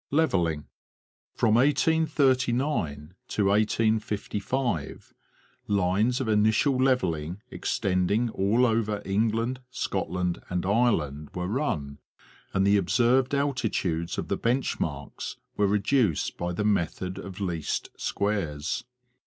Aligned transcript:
LEVELLING. 0.09 0.65
From 1.35 1.53
1839 1.53 3.13
to 3.27 3.45
1855, 3.49 5.13
lines 5.67 6.19
of 6.19 6.27
initial 6.27 6.75
levelling 6.75 7.43
extending 7.51 8.31
all 8.31 8.65
over 8.65 9.03
England, 9.05 9.59
Scotland 9.69 10.41
and 10.49 10.65
Ireland 10.65 11.29
were 11.35 11.45
run, 11.47 11.99
and 12.51 12.65
the 12.65 12.77
observed 12.77 13.35
alti 13.35 13.69
tudes 13.69 14.17
of 14.17 14.27
the 14.27 14.37
bench 14.37 14.79
marks 14.79 15.37
were 15.55 15.67
reduced 15.67 16.35
by 16.35 16.51
the 16.51 16.65
method 16.65 17.19
of 17.19 17.39
least 17.39 17.91
squares. 17.95 18.83